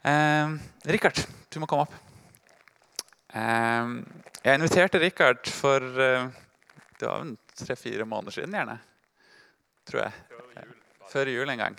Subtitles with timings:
[0.00, 0.52] Eh,
[0.88, 1.18] Rikard,
[1.52, 1.96] du må komme opp.
[3.36, 3.90] Eh,
[4.40, 6.30] jeg inviterte Rikard for eh,
[6.96, 7.28] det var
[7.60, 8.78] tre-fire måneder siden, gjerne.
[9.88, 10.64] Tror jeg.
[11.10, 11.76] Før jul en gang.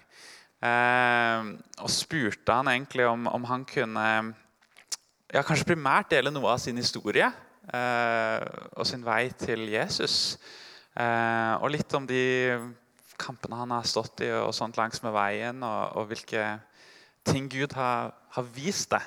[0.62, 1.50] Eh,
[1.82, 4.06] og spurte han egentlig om, om han kunne
[5.32, 8.46] ja, kanskje primært dele noe av sin historie eh,
[8.76, 10.36] og sin vei til Jesus.
[10.94, 12.22] Eh, og litt om de
[13.22, 16.52] kampene han har stått i og sånt langs med veien, og, og hvilke
[17.28, 19.06] ting Gud har, har vist deg,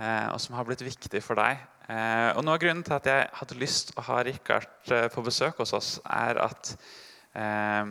[0.00, 1.60] eh, og som har blitt viktig for deg.
[1.90, 5.24] Eh, og Noe av grunnen til at jeg hadde lyst å ha Richard eh, på
[5.26, 6.74] besøk hos oss, er at
[7.34, 7.90] eh,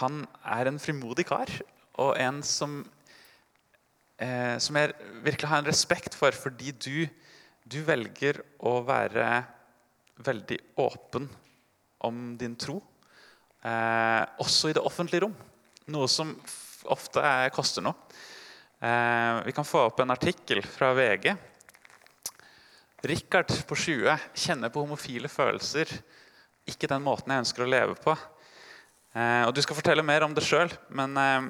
[0.00, 0.20] han
[0.56, 1.50] er en frimodig kar,
[2.00, 2.80] og en som,
[4.18, 4.94] eh, som jeg
[5.26, 7.04] virkelig har en respekt for, fordi du,
[7.66, 9.28] du velger å være
[10.24, 11.28] veldig åpen
[12.04, 12.78] om din tro.
[13.64, 15.34] Eh, også i det offentlige rom.
[15.94, 16.34] Noe som
[16.92, 17.96] ofte er, koster noe.
[18.80, 21.36] Eh, vi kan få opp en artikkel fra VG.
[23.02, 25.90] Richard på 20 kjenner på homofile følelser.
[26.66, 28.16] Ikke den måten jeg ønsker å leve på.
[29.14, 31.48] Eh, og Du skal fortelle mer om det sjøl, men eh,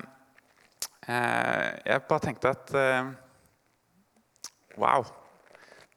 [1.08, 2.74] jeg bare tenkte at
[4.74, 5.04] Wow.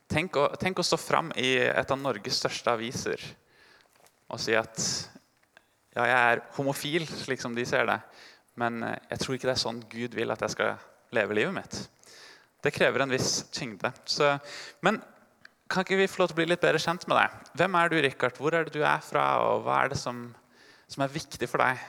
[0.08, 3.24] Tenk å, tenk å stå fram i et av Norges største aviser
[4.30, 4.78] og si at
[5.96, 7.98] ja, jeg er homofil, slik som de ser det,
[8.60, 10.78] men jeg tror ikke det er sånn Gud vil at jeg skal
[11.16, 11.78] leve livet mitt.
[12.64, 13.92] Det krever en viss tyngde.
[14.10, 14.34] Så,
[14.84, 15.00] men
[15.70, 17.38] kan ikke vi få lov til å bli litt bedre kjent med deg?
[17.60, 18.40] Hvem er du, Richard?
[18.40, 20.26] Hvor er det du er fra, og hva er det som,
[20.88, 21.82] som er viktig for deg?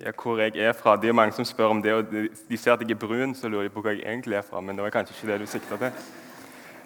[0.00, 0.96] Ja, hvor jeg er fra.
[0.96, 3.48] Det er mange som spør om det, og de ser at jeg er brun, så
[3.48, 4.60] lurer de på hvor jeg egentlig er fra.
[4.60, 6.04] Men det var kanskje ikke det du sikta til.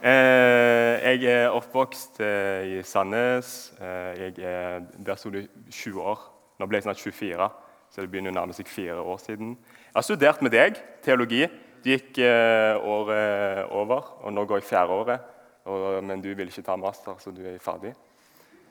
[0.05, 3.73] Eh, jeg er oppvokst eh, i Sandnes.
[3.81, 6.27] Eh, jeg er, der sto det 20 år.
[6.59, 7.47] Nå ble jeg snart 24,
[7.91, 9.55] så det begynner å nærme seg fire år siden.
[9.95, 11.45] Jeg har studert med deg teologi.
[11.87, 15.28] Gikk eh, året over, og nå går jeg fjerde året.
[15.70, 17.92] Og, men du vil ikke ta master, så du er ferdig.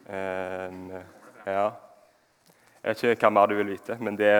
[0.04, 0.98] Eh,
[1.48, 1.70] ja.
[2.84, 4.34] Jeg vet ikke hva mer du vil vite, men det,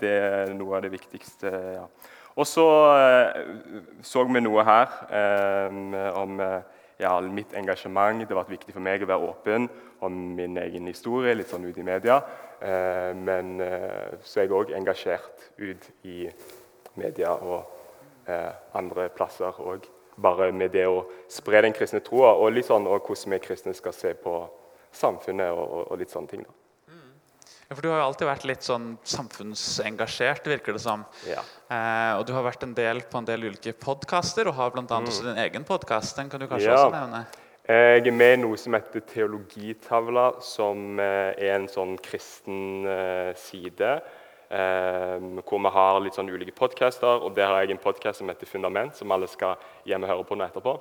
[0.00, 1.52] det er noe av det viktigste.
[1.76, 1.84] Ja.
[2.40, 3.44] Og så eh,
[4.00, 5.78] så vi noe her eh,
[6.16, 8.20] om eh, ja, mitt engasjement.
[8.20, 9.68] Det har vært viktig for meg å være åpen
[10.04, 12.18] om min egen historie, litt sånn ut i media.
[12.58, 16.26] Eh, men eh, så er jeg òg engasjert ut i
[16.98, 19.86] media og eh, andre plasser òg.
[20.18, 23.74] Bare med det å spre den kristne troa, og litt sånn, og hvordan vi kristne
[23.78, 24.40] skal se på
[24.90, 26.42] samfunnet og, og, og litt sånne ting.
[26.42, 26.57] da.
[27.68, 31.02] Ja, for Du har jo alltid vært litt sånn samfunnsengasjert, virker det som.
[31.28, 31.42] Ja.
[31.68, 34.86] Eh, og du har vært en del på en del ulike podkaster, og har bl.a.
[34.86, 35.08] Mm.
[35.10, 36.16] også din egen podkast.
[36.16, 36.78] Den kan du kanskje Ja.
[36.86, 37.26] også nevne?
[37.68, 43.34] Jeg er med i noe som heter Teologitavla, som eh, er en sånn kristen eh,
[43.36, 44.00] side.
[44.50, 48.28] eh, Hvor vi har litt sånn ulike podcaster, og der har jeg en podkast som
[48.32, 50.78] heter Fundament, som alle skal hjem og høre på nå etterpå.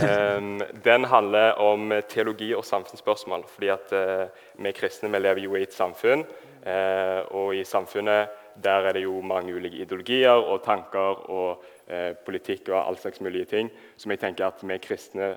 [0.00, 0.40] Eh,
[0.84, 3.44] Den handler om teologi og samfunnsspørsmål.
[3.48, 6.24] fordi at eh, vi kristne vi lever jo i et samfunn,
[6.66, 8.28] eh, og i samfunnet
[8.62, 13.20] der er det jo mange ulike ideologier og tanker og eh, politikk og all slags
[13.20, 13.70] mulige ting.
[13.96, 15.36] Som jeg tenker at vi kristne,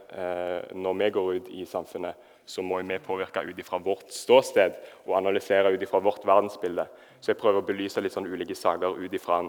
[0.74, 2.14] når vi går ut i samfunnet,
[2.46, 4.74] så må vi påvirke ut ifra vårt ståsted
[5.06, 6.88] og analysere ut ifra vårt verdensbilde.
[7.20, 9.44] Så jeg prøver å belyse litt sånn ulike saker ut ifra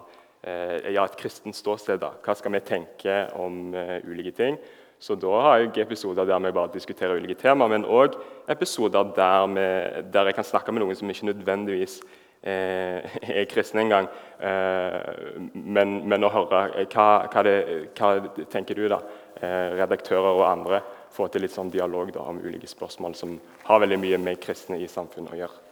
[0.47, 1.99] ja, et kristent ståsted.
[2.01, 2.13] da.
[2.23, 3.75] Hva skal vi tenke om
[4.07, 4.59] ulike ting?
[4.99, 8.17] Så da har jeg episoder der vi bare diskuterer ulike temaer, men òg
[8.49, 9.67] episoder der, vi,
[10.13, 11.99] der jeg kan snakke med noen som ikke nødvendigvis
[12.43, 14.09] eh, er kristne engang.
[14.41, 17.57] Eh, men, men å høre eh, hva, hva, det,
[17.99, 19.03] hva tenker du, da?
[19.37, 20.81] Eh, redaktører og andre.
[21.13, 23.37] Få til litt sånn dialog da, om ulike spørsmål som
[23.69, 25.65] har veldig mye med kristne i samfunnet å gjøre.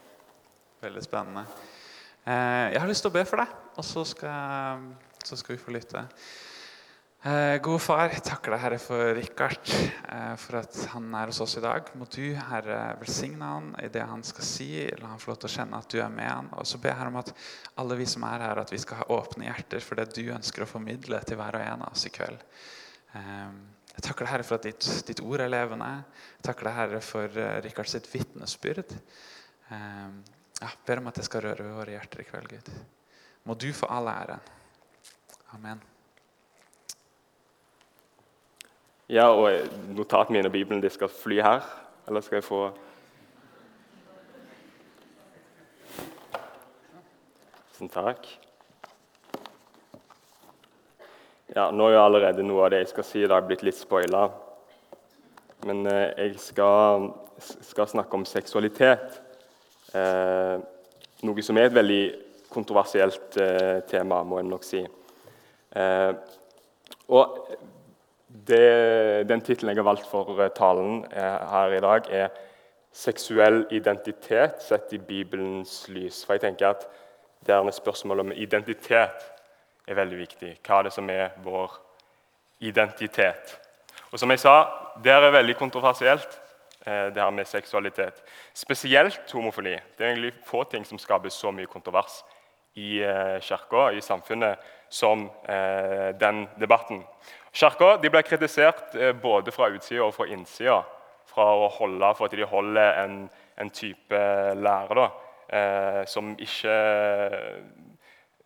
[0.85, 1.45] Veldig spennende.
[2.25, 4.85] Eh, jeg har lyst til å be for deg, og så skal,
[5.25, 6.05] så skal vi få lytte.
[7.25, 9.69] Eh, gode far, takker deg, Herre, for Richard,
[10.13, 11.87] eh, for at han er hos oss i dag.
[11.97, 14.67] Må du, Herre, velsigne han i det han skal si.
[14.99, 16.51] La han få lov til å kjenne at du er med han.
[16.53, 17.31] Og så ber jeg om at
[17.81, 20.67] alle vi som er her, at vi skal ha åpne hjerter for det du ønsker
[20.67, 22.45] å formidle til hver og en av oss i kveld.
[23.17, 23.57] Eh,
[23.95, 25.89] jeg takker deg, Herre, for at ditt, ditt ord er levende.
[26.35, 28.91] Jeg takker deg, Herre, for uh, Richard sitt vitnesbyrd.
[29.71, 32.71] Jeg ber om at det skal røre våre hjerter i kveld, Gud.
[33.47, 34.53] Må du få all æren.
[35.55, 35.94] Amen.
[39.05, 41.65] Ja, og eh, notatene mine og Bibelen de skal fly her.
[42.07, 42.61] Eller skal jeg få
[47.75, 48.25] Tusen takk.
[51.53, 53.77] Ja, Nå er jo allerede noe av det jeg skal si i dag, blitt litt
[53.77, 54.23] spoila.
[55.67, 57.11] Men eh, jeg skal,
[57.67, 59.19] skal snakke om seksualitet.
[59.93, 60.55] Eh,
[61.29, 62.01] noe som er et veldig
[62.49, 64.81] kontroversielt eh, tema, må en nok si.
[65.75, 66.11] Eh,
[67.11, 67.39] og
[68.47, 72.29] det, den tittelen jeg har valgt for eh, talen eh, her i dag, er
[72.95, 76.25] 'Seksuell identitet sett i Bibelens lys'.
[76.25, 76.87] For jeg tenker at
[77.45, 79.25] det er spørsmålet om identitet
[79.87, 80.59] er veldig viktig.
[80.63, 81.71] Hva er det som er vår
[82.59, 83.59] identitet?
[84.11, 84.65] Og som jeg sa,
[85.03, 86.39] det er veldig kontroversielt,
[86.87, 88.23] eh, det her med seksualitet.
[88.53, 89.75] Spesielt homofili.
[89.97, 92.23] Det er egentlig få ting som skaper så mye kontrovers
[92.75, 92.99] i
[93.39, 94.57] kirka, i samfunnet,
[94.89, 95.31] som
[96.19, 97.05] den debatten.
[97.55, 100.81] Kirka ble kritisert både fra utsida og fra innsida
[101.29, 103.15] fra å holde, for at de holder en,
[103.59, 104.19] en type
[104.59, 105.07] lære da,
[106.07, 106.75] som ikke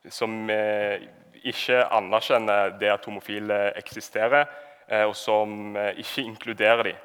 [0.09, 4.47] som ikke anerkjenner det at homofile eksisterer,
[4.89, 6.95] Eh, og som eh, ikke inkluderer dem.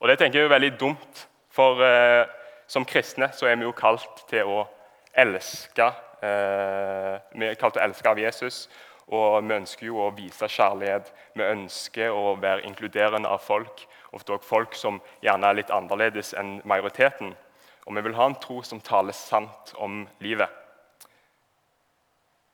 [0.00, 2.26] Og Det tenker jeg er veldig dumt, for eh,
[2.66, 4.64] som kristne så er vi jo kalt til å
[5.14, 5.92] elske.
[6.24, 8.68] vi er kalt til å elske av Jesus,
[9.12, 11.10] og vi ønsker jo å vise kjærlighet.
[11.34, 16.32] Vi ønsker å være inkluderende av folk, ofte også folk som gjerne er litt annerledes
[16.38, 17.34] enn majoriteten.
[17.84, 20.48] Og vi vil ha en tro som taler sant om livet.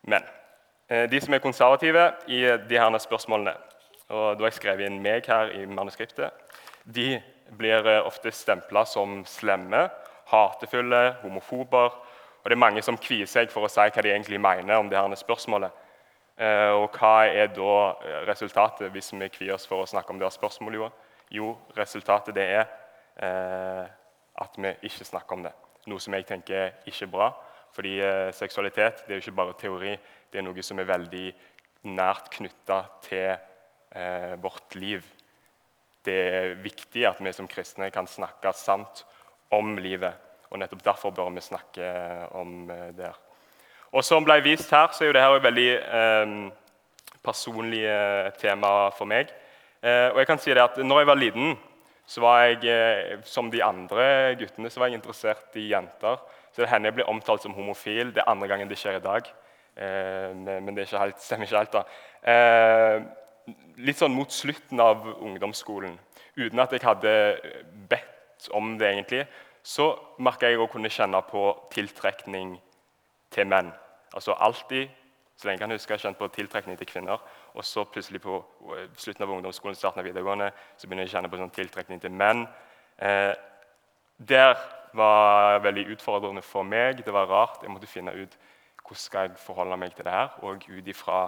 [0.02, 0.25] Men
[0.88, 3.55] de som er konservative i de her spørsmålene,
[4.11, 6.35] og da har jeg skrevet inn meg her i manuskriptet.
[6.82, 7.20] De
[7.58, 9.85] blir eh, ofte stempla som slemme,
[10.31, 11.94] hatefulle, homofober.
[12.41, 14.91] Og det er mange som kvier seg for å si hva de egentlig mener om
[14.91, 15.70] det her spørsmålet.
[16.41, 20.21] Eh, og hva er da eh, resultatet hvis vi kvier oss for å snakke om
[20.21, 20.81] det her spørsmålet?
[20.81, 20.89] Jo,
[21.37, 22.63] jo resultatet det er
[23.21, 23.85] eh,
[24.41, 25.53] at vi ikke snakker om det.
[25.91, 27.29] Noe som jeg tenker er ikke bra.
[27.77, 29.95] Fordi eh, seksualitet det er jo ikke bare teori,
[30.33, 31.27] det er noe som er veldig
[31.93, 35.05] nært knytta til eh, vårt liv.
[36.01, 39.05] Det er viktig at vi som kristne kan snakke sant
[39.53, 40.17] om livet.
[40.49, 41.91] og Nettopp derfor bør vi snakke
[42.33, 43.13] om det det.
[43.93, 46.35] Og Som ble vist her, så er jo dette et veldig eh,
[47.27, 49.33] personlig eh, tema for meg.
[49.83, 51.57] Eh, og jeg kan si det at når jeg var liten,
[52.07, 56.23] så var jeg, eh, som de andre guttene, så var jeg interessert i jenter.
[56.55, 58.15] Så det hender jeg blir omtalt som homofil.
[58.15, 59.31] Det er andre gangen det skjer i dag.
[59.81, 61.73] men det helt, stemmer ikke helt.
[61.73, 61.83] da
[63.81, 65.95] litt sånn mot slutten av ungdomsskolen,
[66.37, 67.13] uten at jeg hadde
[67.89, 69.23] bedt om det, egentlig,
[69.63, 72.59] så merka jeg å kunne kjenne på tiltrekning
[73.31, 73.71] til menn.
[74.15, 74.88] Altså alltid,
[75.37, 77.23] så lenge jeg kan huske, jeg kjent på tiltrekning til kvinner.
[77.55, 78.41] Og så plutselig på
[78.97, 82.12] slutten av ungdomsskolen, starten av videregående, så begynner jeg å kjenne på sånn tiltrekning til
[82.12, 82.44] menn.
[82.99, 83.32] Eh,
[84.19, 84.56] der
[84.93, 87.05] var veldig utfordrende for meg.
[87.05, 87.62] Det var rart.
[87.62, 88.37] Jeg måtte finne ut
[88.91, 91.21] hvordan skal jeg forholde meg til det her, og ut ifra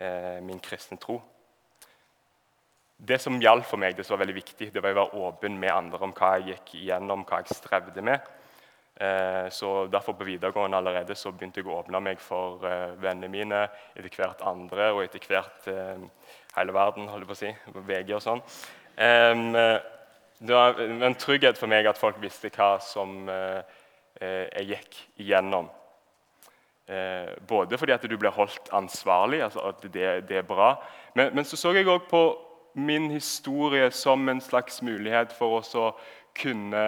[0.00, 1.20] eh, min kristne tro.
[2.96, 5.58] Det som gjaldt for meg, det som var veldig viktig, det var å være åpen
[5.58, 8.26] med andre om hva jeg gikk igjennom, hva jeg strevde med.
[9.02, 13.30] Eh, så Derfor på videregående allerede så begynte jeg å åpne meg for eh, vennene
[13.32, 13.62] mine,
[13.98, 16.04] etter hvert andre og etter hvert eh,
[16.54, 17.50] hele verden, holder på å si,
[17.88, 18.42] VG og sånn.
[20.42, 23.24] det var en trygghet for meg at folk visste hva som
[24.20, 25.70] jeg gikk igjennom.
[27.48, 30.74] både fordi at du blir holdt ansvarlig, altså at det, det er bra,
[31.14, 32.22] men, men så så jeg òg på
[32.74, 35.88] min historie som en slags mulighet for å
[36.36, 36.84] kunne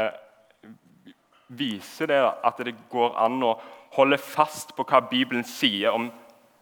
[1.48, 3.54] vise det, at det går an å
[3.96, 6.08] holde fast på hva Bibelen sier om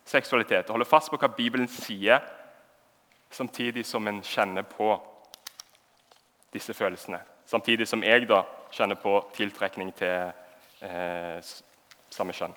[0.08, 0.70] seksualitet.
[0.72, 2.20] Holde fast på hva Bibelen sier,
[3.32, 4.92] samtidig som en kjenner på
[6.52, 7.22] disse følelsene.
[7.48, 10.32] Samtidig som jeg da kjenner på tiltrekning til
[10.84, 11.54] eh,
[12.12, 12.54] samme kjønn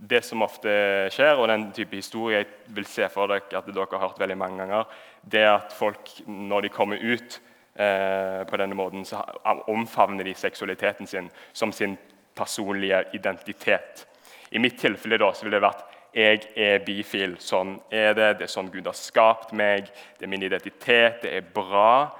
[0.00, 0.72] det som ofte
[1.12, 4.36] skjer, og den type historie jeg vil se for dere at dere har hørt veldig
[4.40, 4.86] mange ganger,
[5.20, 7.40] det er at folk, når de kommer ut
[7.74, 9.22] eh, på denne måten, så
[9.70, 11.98] omfavner de seksualiteten sin som sin
[12.34, 14.06] personlige identitet.
[14.50, 17.36] I mitt tilfelle da, så ville det vært jeg er bifil.
[17.38, 18.30] Sånn er det.
[18.40, 19.90] Det er sånn Gud har skapt meg.
[20.18, 21.20] Det er min identitet.
[21.22, 22.10] Det er bra.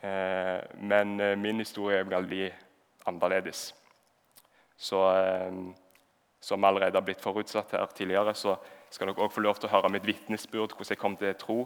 [0.00, 2.50] Eh, men eh, min historie er veldig
[3.08, 3.70] annerledes.
[4.76, 5.54] Så eh,
[6.40, 8.58] som allerede har blitt forutsatt her tidligere, så
[8.90, 11.58] skal dere også få lov til å høre mitt vitnesbyrd, hvordan jeg kom til tro.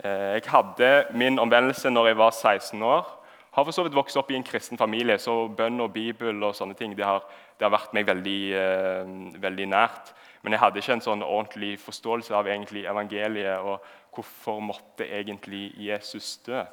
[0.00, 3.18] Eh, jeg hadde min omvendelse når jeg var 16 år.
[3.52, 6.54] Har for så vidt vokst opp i en kristen familie, så bønn og bibel og
[6.56, 7.20] sånne ting det har,
[7.58, 9.10] det har vært meg veldig, eh,
[9.42, 10.14] veldig, nært.
[10.42, 13.84] Men jeg hadde ikke en sånn ordentlig forståelse av evangeliet og
[14.14, 16.64] hvorfor måtte egentlig Jesus dø.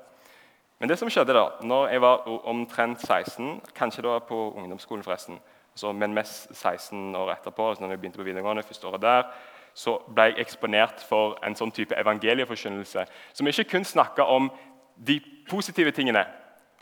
[0.79, 5.39] Men det som skjedde da når jeg var omtrent 16, kanskje da på ungdomsskolen forresten,
[5.75, 9.27] så, men mest 16 år etterpå, så når jeg begynte på videregående, første året der,
[9.79, 14.49] så ble jeg eksponert for en sånn type evangelieforkynnelse som ikke kun snakka om
[15.07, 16.25] de positive tingene.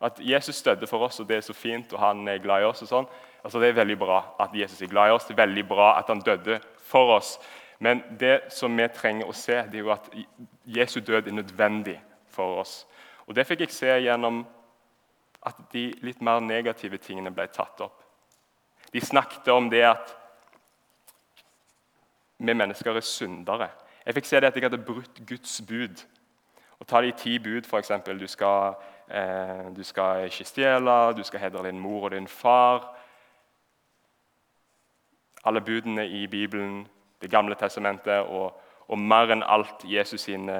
[0.01, 2.66] At Jesus døde for oss, og det er så fint, og han er glad i
[2.66, 2.82] oss.
[2.82, 3.08] og sånn.
[3.44, 5.25] Altså Det er veldig bra at Jesus er glad i oss.
[5.25, 7.38] Det er veldig bra at han døde for oss.
[7.80, 10.10] Men det som vi trenger å se, det er jo at
[10.66, 12.00] Jesu død er nødvendig
[12.30, 12.88] for oss.
[13.27, 14.46] Og Det fikk jeg se gjennom
[15.46, 18.01] at de litt mer negative tingene ble tatt opp.
[18.92, 20.16] De snakket om det at
[22.39, 23.70] vi mennesker er syndere.
[24.06, 26.03] Jeg fikk se det at jeg hadde brutt Guds bud.
[26.79, 27.91] Og Ta de ti bud, f.eks.
[28.06, 28.12] Du,
[29.10, 32.96] eh, du skal ikke stjele, du skal hedre din mor og din far.
[35.44, 36.88] Alle budene i Bibelen,
[37.22, 40.53] Det gamle testamentet og, og mer enn alt Jesus sine,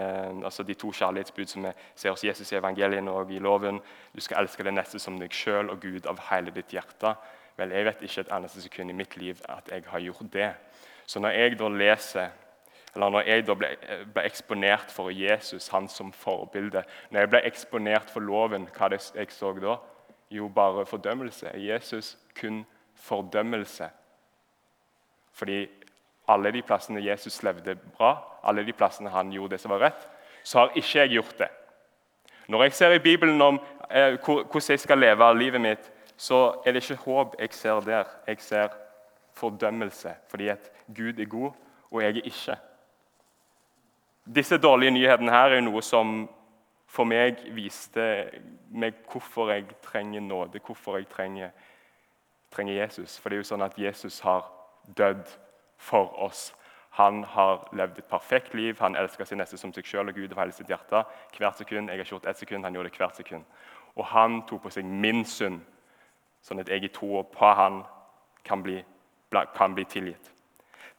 [0.44, 3.78] altså de to kjærlighetsbud som vi ser hos Jesus i evangeliene og i loven.
[4.16, 7.14] Du skal elske det neste som deg sjøl og Gud av hele ditt hjerte.
[7.58, 10.50] Vel, Jeg vet ikke et eneste sekund i mitt liv at jeg har gjort det.
[11.08, 12.36] Så når jeg da leser
[12.98, 13.68] eller når jeg da ble,
[14.10, 19.04] ble, eksponert for Jesus, han som forbilde Når jeg ble eksponert for loven, hva det
[19.14, 19.76] jeg så da?
[20.34, 21.52] Jo, bare fordømmelse.
[21.62, 23.90] Jesus kun fordømmelse.
[25.34, 25.68] Fordi
[26.28, 30.08] alle de plassene Jesus levde bra, alle de plassene han gjorde det som var rett,
[30.44, 31.52] så har ikke jeg gjort det.
[32.48, 33.60] Når jeg ser i Bibelen om
[33.92, 38.10] eh, hvordan jeg skal leve livet mitt, så er det ikke håp jeg ser der.
[38.28, 38.68] Jeg ser
[39.38, 41.52] fordømmelse, fordi at Gud er god,
[41.92, 42.58] og jeg er ikke.
[44.36, 46.28] Disse dårlige nyhetene her er noe som
[46.88, 48.04] for meg viste
[48.72, 51.52] meg hvorfor jeg trenger nåde, hvorfor jeg trenger,
[52.52, 53.18] trenger Jesus.
[53.20, 54.48] For det er jo sånn at Jesus har
[54.98, 55.28] dødd
[55.78, 56.54] for oss.
[56.98, 60.32] Han har levd et perfekt liv, han elsker sin neste som seg sjøl og Gud
[60.34, 61.04] av hele sitt hjerte.
[61.38, 61.92] Hvert sekund.
[61.92, 63.44] Jeg har ikke gjort ett sekund, han gjorde det hvert sekund.
[63.98, 65.60] Og han tok på seg min synd,
[66.42, 67.84] sånn at jeg i troa på han
[68.48, 68.80] kan bli,
[69.54, 70.32] kan bli tilgitt.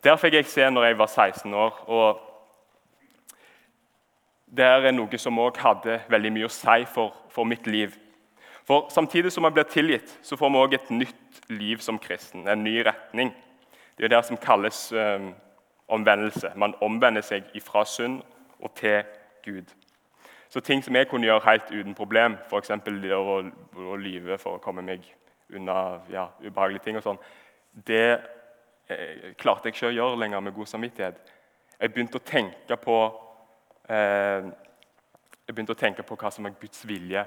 [0.04, 1.84] Der fikk jeg se når jeg var 16 år.
[1.86, 2.20] og
[4.56, 7.96] Det er noe som òg hadde veldig mye å si for, for, mitt liv.
[8.64, 12.46] For Samtidig som man blir tilgitt, så får vi òg et nytt liv som kristen.
[12.48, 13.34] En ny retning.
[13.98, 15.34] Det er det som kalles um,
[15.88, 16.52] omvendelse.
[16.56, 18.22] Man omvender seg ifra synd
[18.60, 19.02] og til
[19.44, 19.74] Gud.
[20.48, 22.70] Så ting som jeg kunne gjøre helt uten problem, f.eks.
[22.70, 23.36] å,
[23.92, 25.02] å lyve for å komme meg
[25.52, 27.20] unna ja, ubehagelige ting, og sånn,
[27.88, 28.20] det
[28.88, 31.34] eh, klarte jeg ikke å gjøre lenger med god samvittighet.
[31.80, 32.96] Jeg begynte å tenke på
[33.88, 34.48] eh,
[35.48, 37.22] jeg begynte å tenke på hva som er Guds vilje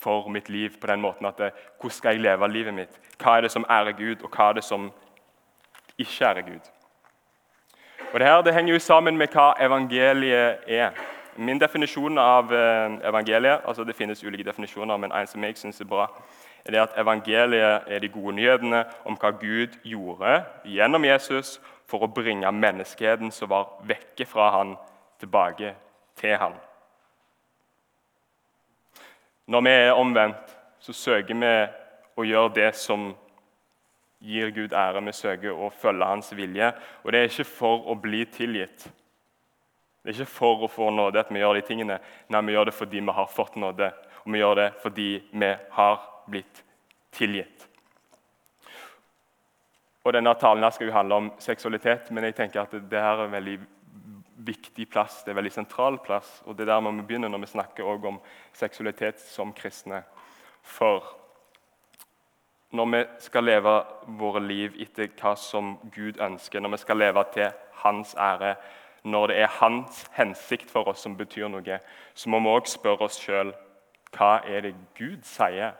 [0.00, 0.80] for mitt liv.
[0.80, 3.00] på den måten at det, Hvordan skal jeg leve livet mitt?
[3.18, 4.92] Hva er det som ærer Gud, og hva er det som
[5.98, 6.70] ikke ærer Gud?
[8.12, 10.90] Og det her det henger jo sammen med hva evangeliet er.
[11.36, 15.80] Min definisjon av eh, evangeliet altså Det finnes ulike definisjoner, men en som jeg syns
[15.80, 16.08] er bra,
[16.64, 21.58] er det at evangeliet er de gode nyhetene om hva Gud gjorde gjennom Jesus
[21.90, 24.76] for å bringe menneskeheten som var vekke fra han,
[25.20, 25.74] tilbake
[26.20, 26.54] til han.
[29.50, 31.54] Når vi er omvendt, så søker vi
[32.16, 33.10] å gjøre det som
[34.20, 35.02] gir Gud ære.
[35.04, 36.70] Vi søker å følge Hans vilje.
[37.04, 38.86] Og det er ikke for å bli tilgitt.
[40.00, 41.98] Det er ikke for å få nåde at vi gjør de tingene.
[42.32, 43.90] Nei, vi gjør det fordi vi har fått nåde.
[44.24, 46.62] Og vi gjør det fordi vi har blitt
[47.12, 47.66] tilgitt.
[50.04, 53.20] Og Denne talen her skal jo handle om seksualitet, men jeg tenker at det her
[53.20, 53.58] er en veldig
[54.46, 55.20] viktig plass.
[55.20, 58.06] Det er en veldig sentral plass, og det er der vi begynner når vi snakker
[58.08, 58.20] om
[58.56, 60.02] seksualitet som kristne.
[60.62, 61.04] For
[62.72, 63.74] når vi skal leve
[64.20, 67.50] våre liv etter hva som Gud ønsker, når vi skal leve til
[67.82, 68.54] Hans ære,
[69.04, 71.80] når det er Hans hensikt for oss som betyr noe,
[72.14, 73.52] så må vi òg spørre oss sjøl
[74.16, 75.76] hva er det Gud sier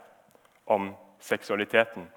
[0.71, 2.09] om seksualiteten.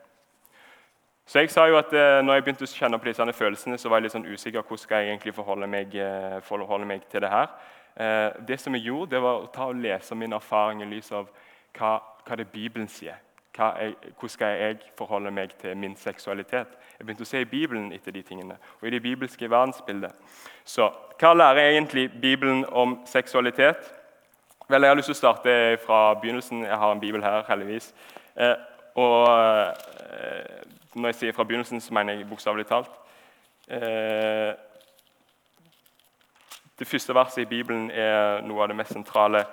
[1.25, 3.89] Så jeg sa jo at eh, når jeg begynte å kjenne på disse følelsene, så
[3.89, 7.23] var jeg litt sånn usikker hvordan skal jeg egentlig forholde meg, eh, forholde meg til
[7.23, 7.53] det her.
[7.95, 11.11] Eh, det som jeg gjorde, det var å ta og lese min erfaring i lys
[11.15, 11.29] av
[11.77, 11.93] hva,
[12.27, 13.21] hva det Bibelen sier.
[13.53, 16.73] Jeg, hvordan skal jeg forholde meg til min seksualitet?
[16.97, 20.15] Jeg begynte å se i Bibelen etter de tingene, og i det bibelske verdensbildet.
[20.65, 20.89] Så
[21.21, 23.93] hva lærer egentlig Bibelen om seksualitet?
[24.67, 26.63] Vel, Jeg har lyst til å starte fra begynnelsen.
[26.65, 27.93] Jeg har en bibel her, heldigvis.
[28.35, 28.55] Eh,
[28.95, 30.63] og eh,
[30.93, 32.89] når jeg sier fra begynnelsen, så mener jeg bokstavelig talt.
[33.67, 34.53] Eh,
[36.79, 39.45] det første verset i Bibelen er noe av det mest sentrale.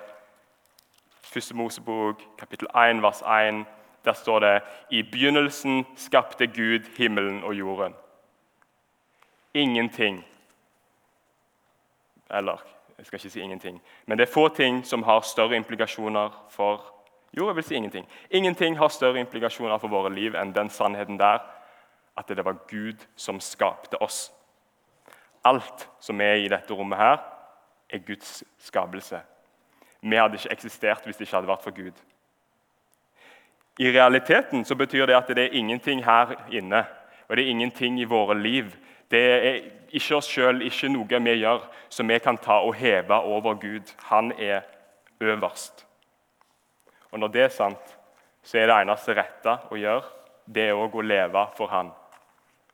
[1.21, 3.63] Første Mosebok, kapittel 1, vers 1.
[4.05, 7.93] Der står det I begynnelsen skapte Gud himmelen og jorden.
[9.53, 10.25] Ingenting
[12.31, 12.57] Eller
[12.97, 13.81] jeg skal ikke si ingenting.
[14.05, 17.00] Men det er få ting som har større implikasjoner for
[17.37, 18.07] jo, jeg vil si ingenting.
[18.29, 21.39] Ingenting har større implikasjoner for våre liv enn den sannheten der
[22.17, 24.31] at det var Gud som skapte oss.
[25.43, 27.17] Alt som er i dette rommet, her,
[27.89, 29.21] er Guds skapelse.
[30.01, 31.93] Vi hadde ikke eksistert hvis det ikke hadde vært for Gud.
[33.79, 36.83] I realiteten så betyr det at det er ingenting her inne
[37.29, 38.73] og det er ingenting i våre liv
[39.11, 39.61] Det er
[39.91, 43.91] ikke oss sjøl, ikke noe vi gjør, som vi kan ta og heve over Gud.
[44.07, 44.61] Han er
[45.19, 45.85] øverst.
[47.11, 47.97] Og Når det er sant,
[48.43, 50.05] så er det eneste rette å gjøre,
[50.45, 51.91] det er òg å leve for Han.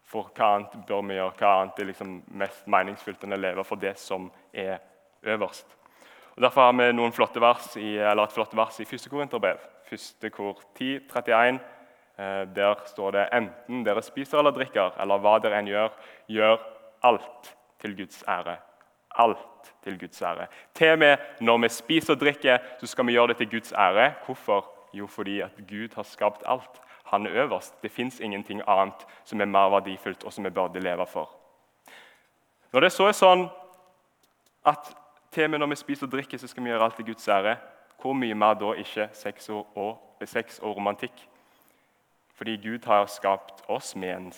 [0.07, 1.33] For hva annet bør vi gjøre?
[1.39, 4.79] Hva annet er liksom mest meningsfullt enn å leve for det som er
[5.27, 5.73] øverst?
[6.37, 9.59] Og Derfor har vi noen flotte vers i, eller et flott vers i første Korinterbrev.
[9.89, 11.59] Første kor 10, 31.
[12.17, 15.97] Eh, der står det enten dere spiser eller drikker, eller hva dere enn gjør,
[16.29, 16.61] gjør
[17.09, 17.51] alt
[17.81, 18.55] til Guds ære.
[19.17, 20.47] Alt til Guds ære.
[20.73, 23.71] Til og med når vi spiser og drikker, så skal vi gjøre det til Guds
[23.71, 24.13] ære.
[24.25, 24.73] Hvorfor?
[24.93, 26.81] Jo, fordi at Gud har skapt alt.
[27.03, 27.81] Han er øverst.
[27.83, 31.29] Det fins ingenting annet som er mer verdifullt, og som vi burde leve for.
[32.73, 33.47] Når det så er sånn
[34.67, 34.91] at
[35.31, 37.27] til og med når vi spiser og drikker, så skal vi gjøre alt til Guds
[37.27, 37.57] ære,
[38.01, 41.13] hvor mye mer da ikke sex og, og, sex og romantikk?
[42.35, 44.33] Fordi Gud har skapt oss med en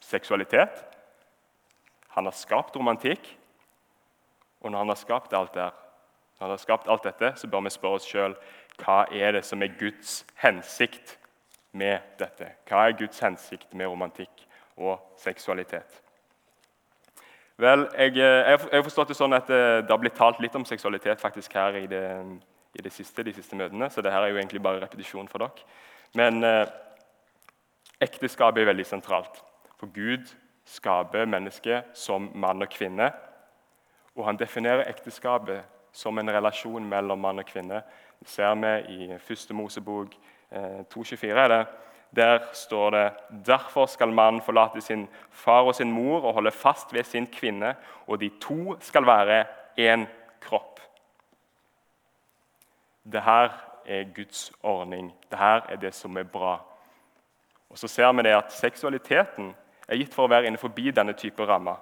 [0.00, 0.84] seksualitet.
[2.08, 3.38] Han har skapt romantikk.
[4.64, 5.74] Og når han har skapt alt der,
[6.38, 8.36] når han har skapt alt dette, så bør vi spørre oss sjøl
[8.80, 11.18] hva er det som er Guds hensikt
[11.76, 12.48] med dette.
[12.66, 16.00] Hva er Guds hensikt med romantikk og seksualitet?
[17.60, 20.64] Vel, jeg, jeg har forstått det sånn at eh, det har blitt talt litt om
[20.66, 22.06] seksualitet faktisk her i det,
[22.74, 25.68] i det siste, de siste møtene, så dette er jo egentlig bare repetisjon for dere.
[26.18, 26.64] Men eh,
[28.02, 29.38] Ekteskapet er veldig sentralt.
[29.78, 30.32] For Gud
[30.66, 33.12] skaper mennesket som mann og kvinne.
[34.14, 37.82] Og han definerer ekteskapet som en relasjon mellom mann og kvinne.
[38.18, 39.50] Det ser vi i 1.
[39.54, 40.14] Mosebok
[40.50, 41.64] eh, 2.24.
[42.16, 43.12] Der står det
[43.46, 47.74] derfor skal mannen forlate sin far og sin mor og holde fast ved sin kvinne,
[48.06, 49.44] og de to skal være
[49.78, 50.06] én
[50.40, 50.80] kropp.
[53.04, 53.50] Dette
[53.86, 55.14] er Guds ordning.
[55.30, 56.58] Dette er det som er bra.
[57.70, 59.54] Og så ser vi det at Seksualiteten
[59.88, 61.76] er gitt for å være innenfor denne type rammer.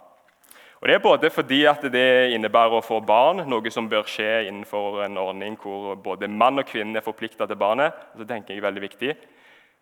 [0.82, 4.48] Og Det er både fordi at det innebærer å få barn, noe som bør skje
[4.48, 7.92] innenfor en ordning hvor både mann og kvinne er forplikta til barnet.
[8.18, 9.14] det tenker jeg er veldig viktig.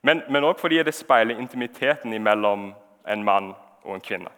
[0.02, 2.74] Men òg fordi det speiler intimiteten mellom
[3.08, 4.28] en mann og en kvinne.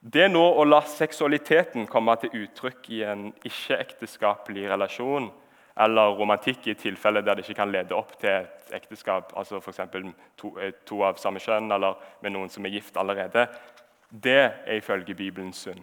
[0.00, 5.30] Det nå å la seksualiteten komme til uttrykk i en ikke-ekteskapelig relasjon
[5.80, 9.80] eller romantikk i tilfeller der det ikke kan lede opp til et ekteskap, altså f.eks.
[10.36, 13.46] To, eh, to av samme kjønn eller med noen som er gift allerede,
[14.12, 15.80] det er ifølge Bibelen synd.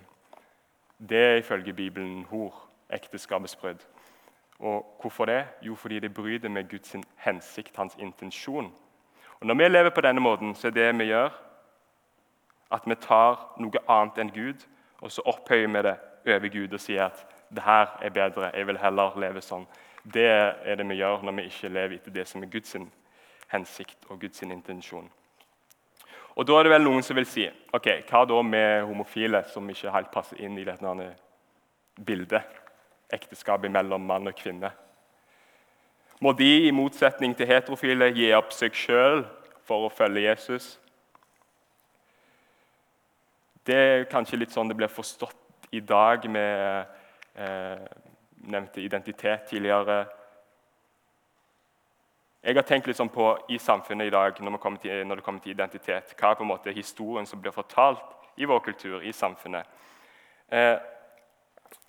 [1.10, 3.88] Det er ifølge Bibelen hor, ekteskapets brudd.
[4.60, 5.48] Og Hvorfor det?
[5.62, 8.74] Jo, fordi det bryter med Guds hensikt, hans intensjon.
[9.40, 11.30] Og Når vi lever på denne måten, så er det vi gjør,
[12.72, 14.66] at vi tar noe annet enn Gud,
[15.02, 15.96] og så opphøyer vi det
[16.28, 19.66] over Gud og sier at det her er bedre, jeg vil heller leve sånn.
[20.14, 22.76] Det er det vi gjør når vi ikke lever etter det som er Guds
[23.48, 25.10] hensikt og Guds intensjon.
[26.40, 27.44] Og Da er det vel noen som vil si
[27.76, 31.08] ok, hva da med homofile som ikke helt passer inn i dette
[32.00, 32.46] bildet?
[33.12, 34.70] Ekteskapet mellom mann og kvinne.
[36.24, 39.26] Må de i motsetning til heterofile gi opp seg sjøl
[39.68, 40.70] for å følge Jesus?
[43.68, 46.88] Det er kanskje litt sånn det blir forstått i dag med
[47.36, 47.84] eh,
[48.48, 50.06] nevnte identitet tidligere.
[52.40, 55.44] Jeg har tenkt litt sånn på i samfunnet i dag når, til, når, det kommer
[55.44, 56.14] til identitet.
[56.16, 59.68] Hva er på en måte historien som blir fortalt i vår kultur, i samfunnet?
[60.48, 60.78] Eh,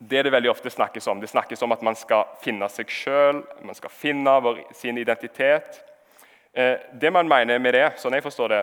[0.00, 3.44] det det veldig ofte snakkes om, det snakkes om at man skal finne seg sjøl,
[3.62, 5.78] man skal finne vår, sin identitet.
[6.52, 8.60] Eh, det man mener med det, sånn jeg forstår det,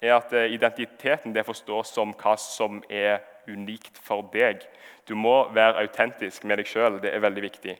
[0.00, 4.64] er at eh, identiteten det forstås som hva som er unikt for deg.
[5.04, 6.96] Du må være autentisk med deg sjøl.
[7.04, 7.76] Det er veldig viktig.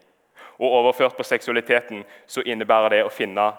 [0.59, 3.51] Og Overført på seksualiteten så innebærer det å finne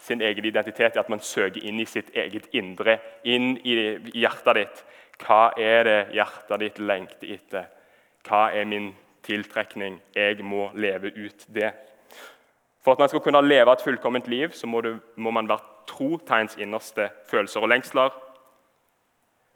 [0.00, 3.76] sin egen identitet at man søker inn i sitt eget indre, inn i
[4.16, 4.82] hjertet ditt.
[5.20, 7.68] Hva er det hjertet ditt lengter etter?
[8.26, 8.94] Hva er min
[9.26, 10.00] tiltrekning?
[10.16, 11.72] Jeg må leve ut det.
[12.80, 15.84] For at man skal kunne leve et fullkomment liv, så må, du, må man være
[15.90, 18.16] tro til ens innerste følelser og lengsler.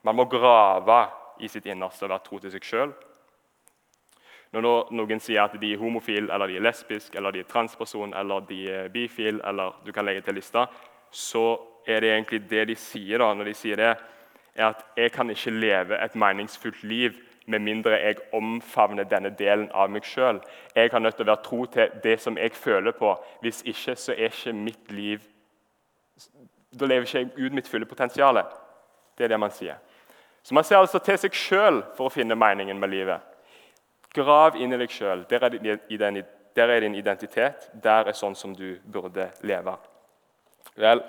[0.05, 1.07] Man må grave
[1.41, 2.93] i sitt innerste og være tro til seg sjøl.
[4.55, 8.15] Når noen sier at de er homofile, eller de er lesbiske, eller de er transperson,
[8.15, 10.67] eller de er bifil, eller du kan legge til lista,
[11.11, 13.95] så er det egentlig det de sier da, når de sier det,
[14.55, 19.67] er at jeg kan ikke leve et meningsfullt liv med mindre jeg omfavner denne delen
[19.75, 20.41] av meg sjøl.
[20.75, 23.11] Jeg har nødt til å være tro til det som jeg føler på.
[23.43, 25.31] Hvis ikke, så er ikke mitt liv
[26.75, 28.41] Da lever ikke jeg ut mitt fulle potensial.
[29.19, 29.77] Det er det man sier.
[30.43, 33.21] Så Man ser altså til seg sjøl for å finne meningen med livet.
[34.15, 35.25] Grav inn i deg sjøl.
[35.31, 37.69] Der, der, er din identitet.
[37.83, 39.75] Der er sånn som du burde leve.
[40.79, 41.03] Vel,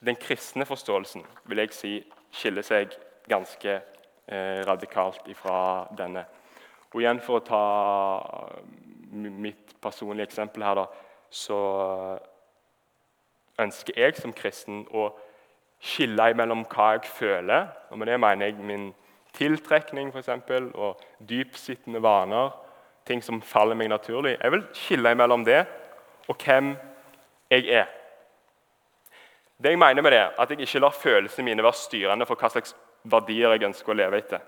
[0.00, 1.94] den kristne forståelsen vil jeg si
[2.32, 2.94] skiller seg
[3.28, 6.24] ganske eh, radikalt ifra denne.
[6.94, 7.64] Og igjen For å ta
[9.10, 10.86] mitt personlige eksempel her, da,
[11.30, 11.58] så
[13.60, 15.10] ønsker jeg som kristen å
[15.80, 18.90] skille mellom hva jeg føler, og med det mener jeg min
[19.36, 22.50] tiltrekning for eksempel, og dypsittende vaner,
[23.06, 24.36] ting som faller meg naturlig.
[24.38, 25.64] Jeg vil skille mellom det
[26.28, 26.74] og hvem
[27.50, 27.88] jeg er.
[29.60, 32.48] Det jeg mener med det, at jeg ikke lar følelsene mine være styrende for hva
[32.52, 34.44] slags verdier jeg ønsker å leve etter.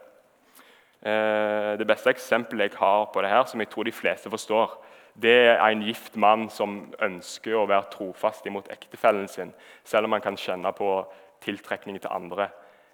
[1.03, 4.77] Eh, det beste eksempelet jeg har på det her, som jeg tror de fleste forstår,
[5.23, 9.53] det er en gift mann som ønsker å være trofast imot ektefellen sin,
[9.85, 10.95] selv om han kan kjenne på
[11.45, 12.49] tiltrekning til andre.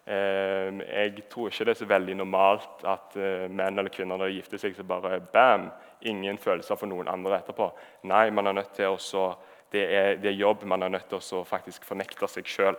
[0.09, 4.31] Eh, jeg tror ikke det er så veldig normalt at eh, menn eller kvinner når
[4.31, 5.67] de gifter seg, så bare bam,
[6.01, 7.67] ingen følelser for noen andre etterpå.
[8.09, 9.27] Nei, man er nødt til å
[9.69, 12.79] det er, det er, jobb man er nødt til å faktisk fornekte seg sjøl.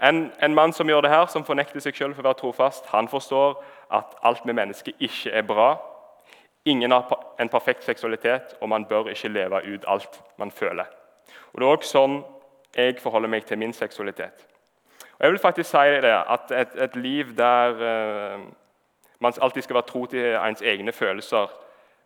[0.00, 2.88] En, en, mann som gjør det her, som fornekter seg sjøl for å være trofast,
[2.88, 3.58] han forstår
[3.92, 5.74] at alt med mennesket ikke er bra.
[6.64, 7.04] Ingen har
[7.36, 10.88] en perfekt seksualitet, og man bør ikke leve ut alt man føler.
[11.52, 12.22] Og Det er også sånn
[12.72, 14.46] jeg forholder meg til min seksualitet.
[15.20, 18.40] Og jeg vil faktisk si det, at Et, et liv der eh,
[19.20, 21.50] man alltid skal være tro til ens egne følelser,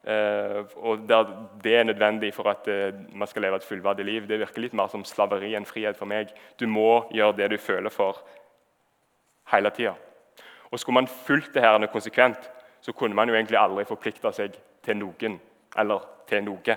[0.07, 4.29] eh, og der det er nødvendig for at eh, man skal leve et fullverdig liv,
[4.29, 6.35] det virker litt mer som slaveri enn frihet for meg.
[6.61, 8.19] Du må gjøre det du føler for
[9.53, 9.95] hele tida.
[10.71, 12.51] Og Skulle man fulgt det her konsekvent,
[12.81, 15.41] så kunne man jo egentlig aldri forplikta seg til noen
[15.79, 16.77] eller til noe.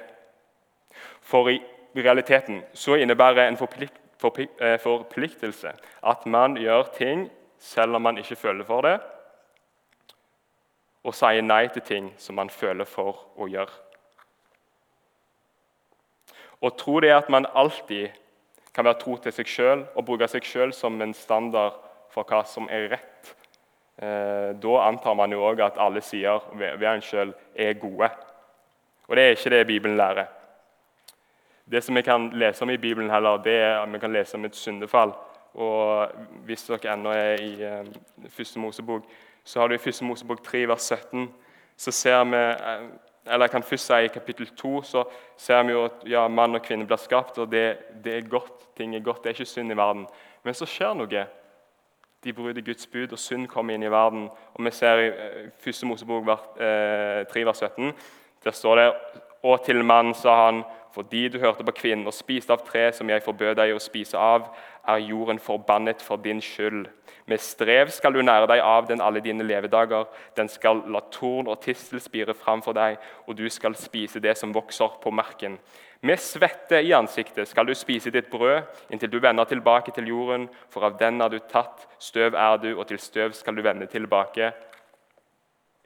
[1.21, 1.61] For i
[1.95, 7.27] realiteten så innebærer en eh, forpliktelse at man gjør ting
[7.59, 8.97] selv om man ikke føler for det,
[11.07, 13.71] og sier nei til ting som man føler for å gjøre.
[16.61, 18.09] Å tro det at man alltid
[18.73, 21.77] kan være tro til seg sjøl og bruke seg sjøl som en standard
[22.13, 23.35] for hva som er rett
[23.97, 28.09] Eh, da antar man jo òg at alle sider ved en sjøl er gode.
[29.07, 30.27] Og det er ikke det Bibelen lærer.
[31.71, 34.35] Det som vi kan lese om i Bibelen, heller, det er at vi kan lese
[34.35, 35.11] om et syndefall.
[35.53, 36.07] Og
[36.45, 37.85] Hvis dere ennå er i eh,
[38.29, 39.03] Første Mosebok,
[39.43, 41.29] så har du i Første Mosebok 3, vers 17
[41.77, 45.03] så ser vi, eh, eller jeg kan først si I kapittel 2 så
[45.37, 48.75] ser vi jo at ja, mann og kvinne blir skapt, og det, det er godt.
[48.77, 50.07] Ting er godt, det er ikke synd i verden.
[50.43, 51.27] Men så skjer noe
[52.23, 54.29] de bryter Guds bud, og synd kommer inn i verden.
[54.53, 55.67] Og Vi ser i 1.
[55.67, 56.25] Eh, Mosebok
[56.57, 57.93] 3, vers 17,
[58.43, 58.93] der står det
[59.43, 60.63] Og til mannen sa han,
[60.97, 64.17] fordi du hørte på kvinnen og spiste av tre som jeg forbød deg å spise
[64.17, 64.47] av,
[64.89, 66.87] er jorden forbannet for din skyld.
[67.29, 70.07] Med strev skal du nære deg av den alle dine levedager.
[70.33, 74.33] Den skal la torn og tistel spire fram for deg, og du skal spise det
[74.39, 75.59] som vokser på marken.
[76.01, 80.47] Med svette i ansiktet skal du spise ditt brød inntil du vender tilbake til jorden,
[80.73, 83.85] for av den er du tatt, støv er du, og til støv skal du vende
[83.91, 84.49] tilbake.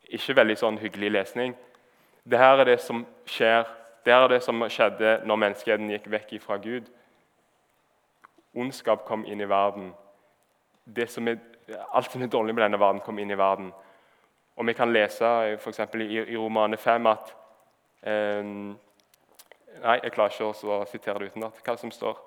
[0.08, 1.60] Ikke veldig sånn hyggelig lesning.
[2.24, 3.66] Dette er det som skjer,
[4.06, 6.88] det er det som skjedde når menneskeheten gikk vekk fra Gud.
[8.58, 9.92] Ondskap kom inn i verden.
[11.08, 11.38] Som er,
[11.94, 13.72] alt som er dårlig med denne verden, kom inn i verden.
[14.58, 17.36] Og Vi kan lese for i, i Romane 5 at
[18.04, 18.44] eh,
[19.82, 21.62] Nei, jeg klarer ikke å sitere det utenat.
[21.66, 22.18] Hva som står.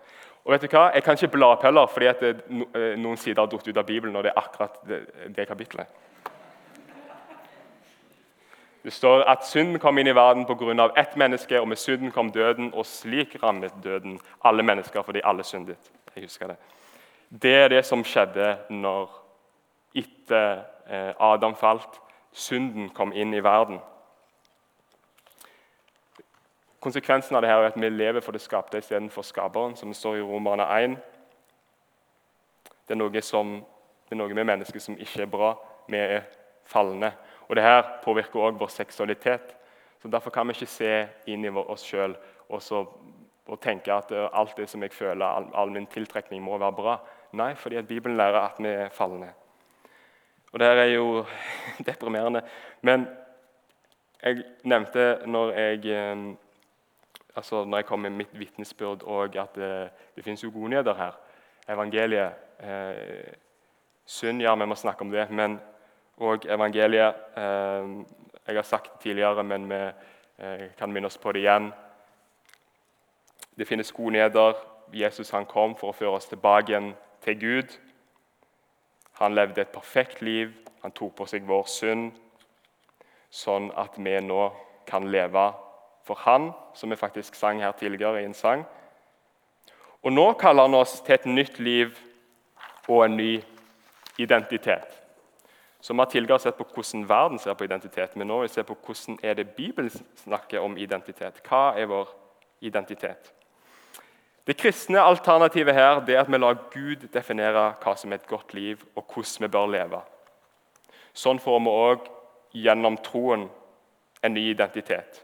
[0.45, 0.89] Og vet du hva?
[0.95, 3.77] Jeg kan ikke bla opp heller, fordi at det, eh, noen sider har falt ut
[3.77, 4.17] av Bibelen.
[4.17, 5.01] og det er akkurat det,
[5.37, 5.87] det kapitlet.
[8.85, 10.91] Det står at synden kom inn i verden pga.
[10.97, 15.45] ett menneske, og med synden kom døden, og slik rammet døden alle mennesker fordi alle
[15.45, 15.91] syndet.
[16.15, 16.57] Jeg husker Det
[17.43, 19.11] Det er det som skjedde når
[19.95, 22.01] etter eh, Adam falt,
[22.33, 23.79] synden kom inn i verden.
[26.81, 29.97] Konsekvensen av det her er at vi lever for det skapte istedenfor skaperen, som det
[29.97, 30.97] står i Romerne 1.
[32.89, 33.65] Det er noe, som,
[34.05, 35.55] det er noe med mennesket som ikke er bra.
[35.89, 36.21] Vi er
[36.69, 37.13] falne.
[37.49, 39.57] Og det her påvirker også vår seksualitet.
[40.03, 42.17] Så Derfor kan vi ikke se inn i oss sjøl
[42.49, 42.63] og,
[43.47, 46.73] og, tenke at eh, alt det som jeg føler, all, all, min tiltrekning, må være
[46.73, 46.99] bra.
[47.33, 49.33] Nei, fordi at Bibelen lærer at vi er falne.
[50.53, 51.25] Og det her er jo
[51.89, 52.43] deprimerende.
[52.83, 53.09] Men
[54.23, 56.35] jeg nevnte når jeg eh,
[57.37, 60.95] altså når jeg kom med mitt vitnesbyrd, òg, at det, det finnes jo gode nyheter
[60.95, 61.17] her.
[61.69, 62.33] Evangeliet.
[62.61, 63.33] Eh,
[64.07, 65.31] synd, ja, vi må snakke om det.
[65.31, 65.59] Men
[66.19, 68.05] òg evangeliet eh,
[68.47, 69.81] Jeg har sagt det tidligere, men vi
[70.39, 71.73] eh, kan minne oss på det igjen.
[73.59, 74.55] Det finnes gode nyheter.
[74.93, 76.81] Jesus han kom for å føre oss tilbake
[77.25, 77.79] til Gud.
[79.21, 80.53] Han levde et perfekt liv.
[80.83, 82.11] Han tok på seg vår synd,
[83.31, 84.51] sånn at vi nå
[84.87, 85.47] kan leve
[86.05, 88.67] for han, som vi faktisk sang her tidligere i en sang.
[90.05, 91.97] Og nå kaller han oss til et nytt liv
[92.89, 93.39] og en ny
[94.21, 95.04] identitet.
[95.85, 98.55] Så Vi har tidligere sett på hvordan verden ser på identitet, men nå vil vi
[98.55, 101.43] se på hvordan er det Bibelen snakker om identitet.
[101.45, 102.09] Hva er vår
[102.65, 103.29] identitet?
[104.47, 108.33] Det kristne alternativet her det er at vi lar Gud definere hva som er et
[108.33, 110.01] godt liv, og hvordan vi bør leve.
[111.13, 112.09] Sånn får vi òg
[112.65, 113.51] gjennom troen
[114.23, 115.21] en ny identitet.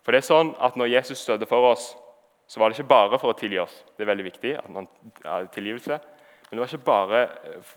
[0.00, 1.92] For det er sånn at Når Jesus døde for oss,
[2.48, 3.84] så var det ikke bare for å tilgi oss.
[3.96, 4.88] Det er veldig viktig at man
[5.52, 6.00] tilgivelse.
[6.48, 7.74] Men det var ikke bare eh,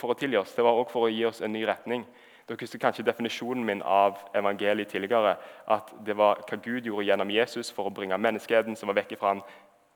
[0.00, 2.04] for å tilgi oss, det var også for å gi oss en ny retning.
[2.48, 5.36] Dere husker kanskje definisjonen min av evangeliet tidligere.
[5.70, 9.14] At det var hva Gud gjorde gjennom Jesus for å bringe menneskeheten som var vekk
[9.20, 9.42] fra han,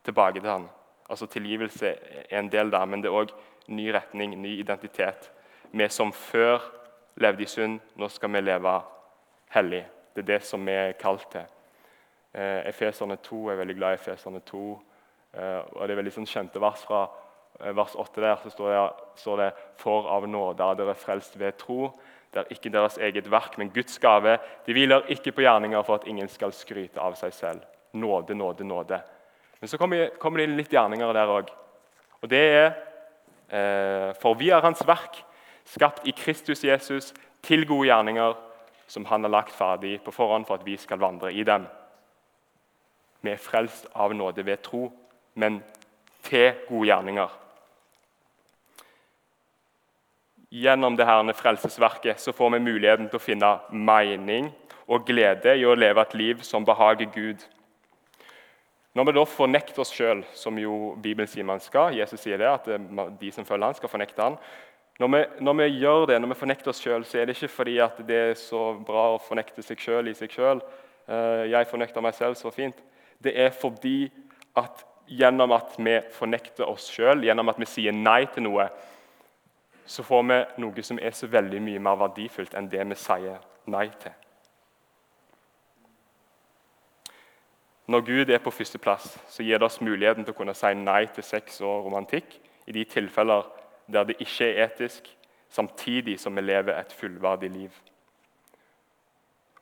[0.06, 0.68] tilbake til han.
[1.10, 1.90] Altså Tilgivelse
[2.30, 3.32] er en del der, men det er òg
[3.74, 5.30] ny retning, ny identitet.
[5.72, 6.62] Vi som før
[7.16, 8.76] levde i synd, nå skal vi leve
[9.56, 9.82] hellig.
[10.14, 11.50] Det er det som vi er kalt til.
[12.34, 14.64] Eh, Efeserne 2 er veldig glad i Efeserne 2.
[15.34, 17.08] Eh, og Det er veldig sånn kjente vers fra
[17.60, 18.36] vers 8 der.
[18.42, 21.92] så står det, står det For av nåde er dere frelst ved tro.
[22.34, 24.38] Det er ikke deres eget verk, men Guds gave.
[24.66, 27.60] De hviler ikke på gjerninger for at ingen skal skryte av seg selv.
[27.92, 28.98] Nåde, nåde, nåde.
[29.60, 31.52] Men så kommer, kommer det litt gjerninger der òg.
[32.22, 32.66] Og det er
[33.48, 35.22] eh, For vi er Hans verk,
[35.64, 37.12] skapt i Kristus Jesus
[37.42, 38.34] til gode gjerninger,
[38.86, 41.68] som Han har lagt ferdig på forhånd for at vi skal vandre i dem.
[43.22, 44.90] Vi er frelst av nåde ved tro,
[45.34, 45.62] men
[46.26, 47.43] til gode gjerninger.
[50.54, 54.52] Gjennom det her frelsesverket så får vi muligheten til å finne mening
[54.86, 57.42] og glede i å leve et liv som behager Gud.
[58.94, 62.46] Når vi da fornekter oss sjøl, som jo Bibelen sier man skal Jesus sier det,
[62.46, 62.70] at
[63.18, 64.38] de som følger han skal fornekte han.
[65.02, 67.50] Når vi, når vi gjør det, når vi fornekter oss sjøl, så er det ikke
[67.56, 70.62] fordi at det er så bra å fornekte seg sjøl i seg sjøl.
[71.10, 72.78] Eh, jeg fornekter meg selv så fint.
[73.18, 74.06] Det er fordi
[74.54, 78.70] at gjennom at vi fornekter oss sjøl, gjennom at vi sier nei til noe,
[79.86, 83.40] så får vi noe som er så veldig mye mer verdifullt enn det vi sier
[83.70, 84.12] nei til.
[87.86, 91.04] Når Gud er på førsteplass, så gir det oss muligheten til å kunne si nei
[91.12, 93.44] til sex og romantikk i de tilfeller
[93.92, 95.10] der det ikke er etisk,
[95.52, 97.74] samtidig som vi lever et fullverdig liv.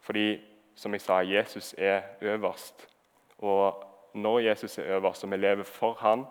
[0.01, 0.41] Fordi,
[0.75, 2.87] som jeg sa, Jesus er øverst.
[3.39, 3.83] Og
[4.15, 6.25] når Jesus er øverst, og vi lever for han,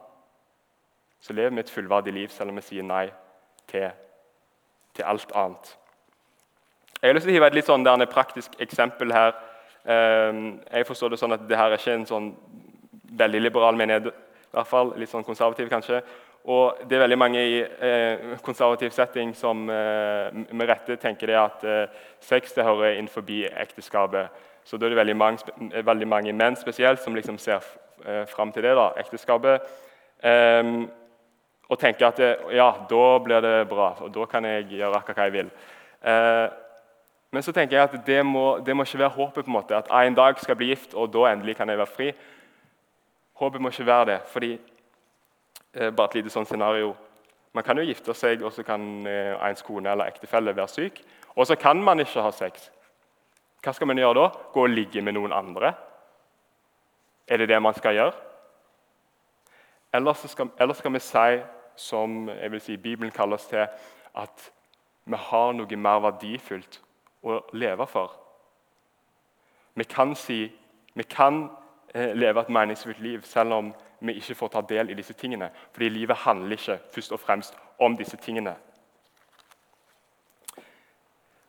[1.19, 3.09] så lever vi et fullverdig liv, selv om vi sier nei
[3.71, 3.87] til,
[4.93, 5.77] til alt annet.
[7.01, 9.33] Jeg har lyst til å hive et litt sånn praktisk eksempel her
[9.85, 12.27] Ehm, jeg forstår det sånn at det her er ikke en sånn
[13.17, 14.11] veldig liberal menighet.
[14.11, 16.01] i hvert fall, Litt sånn konservativ, kanskje.
[16.45, 21.37] Og det er veldig mange i eh, konservativ setting som eh, med rette tenker det
[21.37, 21.87] at eh,
[22.19, 24.29] sex det hører inn forbi ekteskapet.
[24.65, 25.37] Så da er det veldig mange,
[25.85, 27.61] veldig mange menn spesielt som liksom ser
[28.05, 29.69] eh, fram til det, da, ekteskapet.
[30.23, 30.63] Eh,
[31.71, 32.19] og tenker at
[32.51, 35.51] ja, da blir det bra, og da kan jeg gjøre akkurat hva jeg vil.
[36.03, 36.47] Eh,
[37.31, 39.45] men så tenker jeg at det må, det må ikke være håpet.
[39.45, 41.77] på en måte, At en dag skal jeg bli gift, og da endelig kan jeg
[41.77, 42.11] være fri.
[43.39, 44.19] Håpet må ikke være det.
[44.27, 44.59] fordi
[45.73, 46.95] eh, Bare et lite sånn scenario.
[47.53, 51.01] Man kan jo gifte seg, og så kan eh, ens kone eller ektefelle være syk.
[51.35, 52.67] Og så kan man ikke ha sex.
[53.63, 54.27] Hva skal man gjøre da?
[54.51, 55.73] Gå og ligge med noen andre?
[57.27, 58.13] Er det det man skal gjøre?
[59.93, 61.39] Eller skal, eller skal vi si,
[61.75, 63.67] som jeg vil si, Bibelen kaller oss til,
[64.15, 64.51] at
[65.05, 66.81] vi har noe mer verdifullt
[67.23, 68.13] å leve for.
[69.75, 70.43] Vi kan si
[70.93, 71.49] vi kan
[71.95, 75.49] eh, leve et meningsfullt liv selv om vi ikke får ta del i disse tingene.
[75.71, 78.55] Fordi livet handler ikke først og fremst om disse tingene.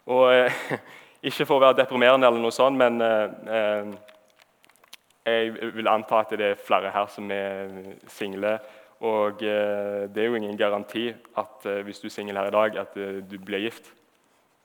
[0.07, 0.53] Og eh,
[1.23, 3.93] Ikke for å være deprimerende, eller noe sånt, men eh,
[5.23, 7.71] jeg vil anta at det er flere her som er
[8.11, 8.57] single.
[9.03, 12.55] Og eh, det er jo ingen garanti at eh, hvis du er singel her i
[12.55, 12.95] dag, at
[13.31, 13.93] du blir gift.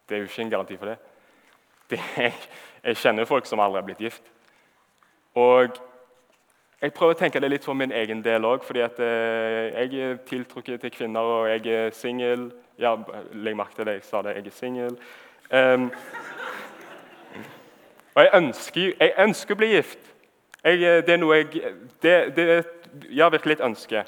[0.07, 0.97] Det er jo ikke en garanti for det.
[1.89, 2.33] det jeg,
[2.83, 4.23] jeg kjenner folk som aldri har blitt gift.
[5.37, 5.77] Og
[6.81, 10.01] jeg prøver å tenke det litt for min egen del òg, fordi at eh, jeg
[10.05, 12.51] er tiltrukket til kvinner, og jeg er singel.
[12.77, 12.93] Ja,
[13.33, 14.35] legg merke til det, jeg sa det.
[14.37, 14.99] Jeg er singel.
[15.49, 15.87] Um,
[18.13, 20.11] og jeg ønsker, jeg ønsker, å bli gift.
[20.61, 21.63] Jeg, det er noe jeg
[22.03, 22.45] det, det,
[23.13, 24.03] Ja, virkelig et ønske.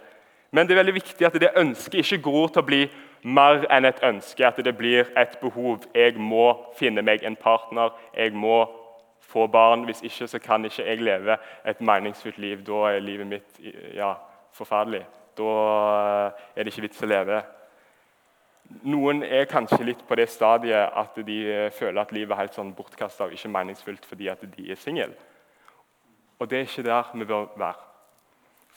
[0.52, 2.82] Men det er veldig viktig at det ønsket ikke gror til å bli
[3.24, 5.86] mer enn et ønske, at det blir et behov.
[5.94, 8.64] Jeg må finne meg en partner, jeg må
[9.30, 9.86] få barn.
[9.86, 12.64] Hvis ikke så kan ikke jeg leve et meningsfullt liv.
[12.66, 13.62] Da er livet mitt
[13.96, 14.14] ja,
[14.56, 15.06] forferdelig.
[15.38, 17.42] Da eh, er det ikke vits å leve.
[18.86, 22.58] Noen er kanskje litt på det stadiet at de eh, føler at livet er helt
[22.58, 25.14] sånn bortkasta og ikke meningsfullt fordi at de er single.
[26.40, 27.88] Og det er ikke der vi bør være.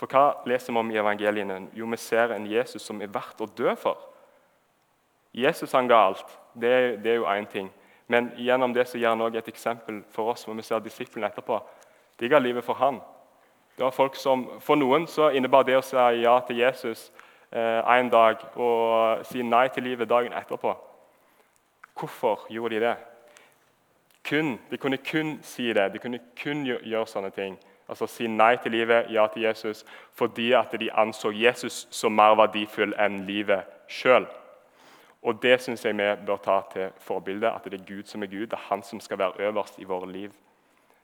[0.03, 1.61] For hva leser vi om i evangeliene?
[1.79, 4.01] Jo, vi ser en Jesus som er verdt å dø for.
[5.31, 6.27] Jesus han ga alt.
[6.59, 6.73] Det,
[7.05, 7.69] det er jo én ting.
[8.11, 11.31] Men gjennom det så gir han også et eksempel for oss hvor vi ser disiplene
[11.31, 11.61] etterpå.
[12.19, 12.99] De ga livet for han.
[13.79, 17.13] Det var folk som, For noen så innebar det å si ja til Jesus
[17.55, 20.75] eh, en dag og si nei til livet dagen etterpå.
[21.95, 22.97] Hvorfor gjorde de det?
[24.27, 25.93] Kun, de kunne kun si det.
[25.95, 27.55] De kunne kun gjøre sånne ting.
[27.89, 32.37] Altså Si nei til livet, ja til Jesus, fordi at de anså Jesus som mer
[32.39, 34.27] verdifull enn livet sjøl.
[35.23, 38.27] Og Det syns jeg vi bør ta til forbilde, at det er Gud som er
[38.27, 38.47] Gud.
[38.47, 40.33] Det er Han som skal være øverst i våre liv.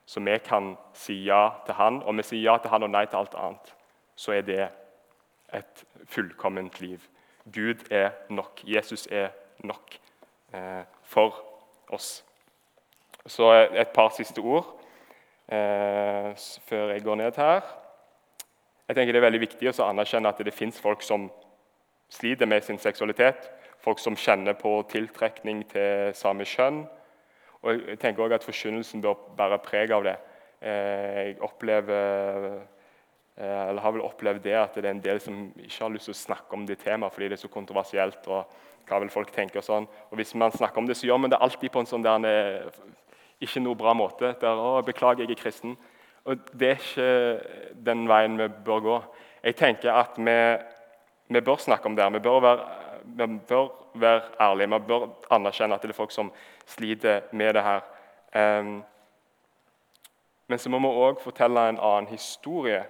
[0.07, 2.03] Så vi kan si ja til Han.
[2.03, 3.75] Om vi sier ja til Han og nei til alt annet,
[4.17, 4.69] så er det
[5.55, 6.99] et fullkomment liv.
[7.45, 8.61] Gud er nok.
[8.65, 9.99] Jesus er nok
[10.55, 11.45] eh, for
[11.89, 12.25] oss.
[13.27, 14.78] Så et par siste ord
[15.49, 16.33] eh,
[16.69, 17.63] før jeg går ned her.
[18.89, 21.29] Jeg tenker Det er veldig viktig å anerkjenne at det fins folk som
[22.09, 23.51] sliter med sin seksualitet.
[23.85, 26.87] Folk som kjenner på tiltrekning til samme kjønn.
[27.63, 30.17] Og jeg tenker også at Forkynnelsen bør bære preg av det.
[30.63, 32.63] Eh, jeg opplever,
[33.37, 36.09] eh, eller har vel opplevd det at det er en del som ikke har lyst
[36.11, 38.27] til å snakke om det temaet fordi det er så kontroversielt.
[38.29, 38.47] og
[38.89, 39.87] hva vil folk tenke og sånn.
[40.11, 42.71] Og Hvis man snakker om det, så gjør man det alltid på en sånn der
[43.41, 44.35] ikke noe bra måte.
[44.41, 45.77] Der, å, 'Beklager, jeg er kristen.'
[46.25, 47.41] Og Det er ikke
[47.87, 48.97] den veien vi bør gå.
[49.43, 50.57] Jeg tenker at vi,
[51.29, 52.13] vi bør snakke om det.
[52.13, 52.67] Vi bør, være,
[53.05, 54.69] vi bør være ærlige.
[54.69, 56.33] Vi bør anerkjenne at det er folk som
[56.67, 57.81] sliter med det her.
[58.37, 58.85] Um,
[60.49, 62.83] men så må vi òg fortelle en annen historie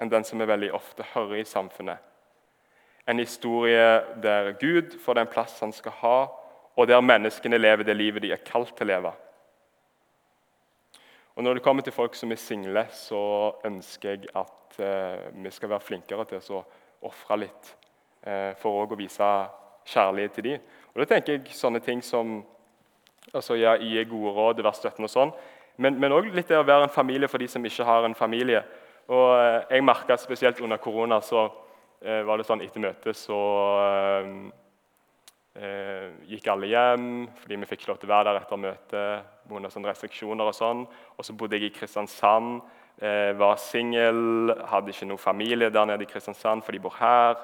[0.00, 1.98] enn den som vi veldig ofte hører i samfunnet.
[3.06, 6.18] En historie der Gud får den plass han skal ha,
[6.76, 9.12] og der menneskene lever det livet de er kalt til å leve.
[11.36, 15.50] Og Når det kommer til folk som er single, så ønsker jeg at eh, vi
[15.50, 16.64] skal være flinkere til å
[17.08, 17.72] ofre litt
[18.26, 19.30] eh, for å vise
[19.88, 20.68] kjærlighet til dem.
[20.92, 22.42] Og da tenker jeg sånne ting som
[23.32, 25.34] altså ja, gi gode råd, være støttende og sånn.
[25.80, 28.60] Men òg litt det å være en familie for de som ikke har en familie.
[29.08, 31.46] Og eh, Jeg merka spesielt under korona så
[32.04, 33.40] eh, var det sånn etter møtet så
[35.56, 37.08] eh, gikk alle hjem
[37.40, 39.30] fordi vi fikk ikke lov til å være der etter møtet.
[39.72, 40.84] Sånne restriksjoner Og sånn.
[41.18, 42.62] Og så bodde jeg i Kristiansand,
[43.02, 47.36] eh, var singel, hadde ikke noe familie der nede i Kristiansand, for de bor her.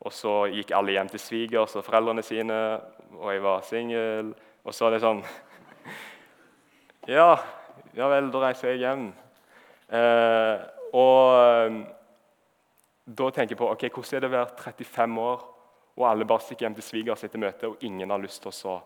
[0.00, 2.80] Og så gikk alle hjem til svigers og foreldrene sine,
[3.16, 4.34] og jeg var singel.
[4.64, 5.22] Og så er det sånn
[7.16, 7.36] Ja,
[7.94, 9.12] ja vel, da reiser jeg hjem.
[9.94, 10.64] Eh,
[10.96, 11.76] og eh,
[13.06, 15.44] da tenker jeg på ok, hvordan er det å være 35 år
[15.96, 18.80] og alle bare stikker hjem til svigers etter møtet, og ingen har lyst til å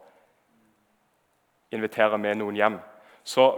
[1.74, 2.78] invitere med noen hjem.
[3.24, 3.52] Så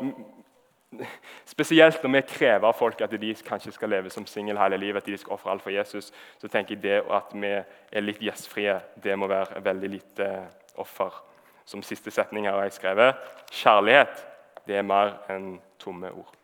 [1.49, 5.01] Spesielt når vi krever av folk at de kanskje skal leve som singel hele livet,
[5.01, 8.21] at de skal ofre alt for Jesus, så tenker jeg det at vi er litt
[8.21, 10.29] gjestfrie, det må være veldig lite
[10.77, 11.17] offer.
[11.65, 13.25] Som siste setning her har jeg skrevet
[13.63, 14.27] kjærlighet
[14.67, 16.42] det er mer enn tomme ord.